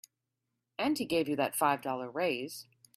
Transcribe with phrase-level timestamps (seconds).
[0.79, 2.65] And he gave you that five dollar raise.